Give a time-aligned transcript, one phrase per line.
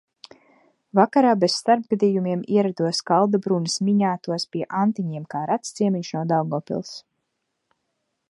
[0.99, 6.97] "Vakarā, bez starpgadījumiem ierados Kaldabrunas "Miņātos" pie Antiņiem kā rets ciemiņš no Daugavpils."